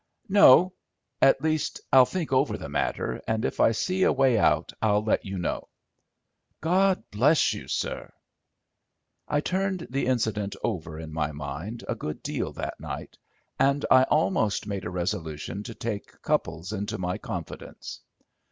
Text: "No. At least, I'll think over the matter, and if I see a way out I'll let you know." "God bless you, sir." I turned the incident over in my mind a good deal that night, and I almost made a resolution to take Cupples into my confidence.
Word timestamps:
"No. 0.29 0.73
At 1.21 1.43
least, 1.43 1.79
I'll 1.93 2.07
think 2.07 2.33
over 2.33 2.57
the 2.57 2.69
matter, 2.69 3.21
and 3.27 3.45
if 3.45 3.59
I 3.59 3.71
see 3.71 4.01
a 4.01 4.11
way 4.11 4.35
out 4.39 4.73
I'll 4.81 5.03
let 5.03 5.23
you 5.25 5.37
know." 5.37 5.67
"God 6.59 7.03
bless 7.11 7.53
you, 7.53 7.67
sir." 7.67 8.11
I 9.27 9.41
turned 9.41 9.85
the 9.91 10.07
incident 10.07 10.55
over 10.63 10.97
in 10.97 11.13
my 11.13 11.31
mind 11.33 11.83
a 11.87 11.93
good 11.93 12.23
deal 12.23 12.51
that 12.53 12.79
night, 12.79 13.15
and 13.59 13.85
I 13.91 14.05
almost 14.05 14.65
made 14.65 14.85
a 14.85 14.89
resolution 14.89 15.61
to 15.65 15.75
take 15.75 16.19
Cupples 16.23 16.73
into 16.73 16.97
my 16.97 17.19
confidence. 17.19 18.01